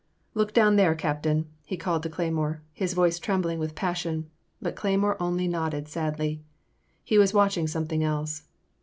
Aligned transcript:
I/)ok 0.35 0.51
down 0.51 0.77
there. 0.77 0.95
Captain," 0.95 1.45
he 1.63 1.77
called 1.77 2.01
to 2.01 2.09
Cleymore, 2.09 2.61
his 2.73 2.95
voice 2.95 3.19
trembling 3.19 3.59
with 3.59 3.75
passion, 3.75 4.31
but 4.59 4.75
Cleymore 4.75 5.15
only 5.19 5.47
nodded 5.47 5.87
sadly. 5.87 6.41
He 7.03 7.19
was 7.19 7.35
watching 7.35 7.67
something 7.67 8.03
else. 8.03 8.47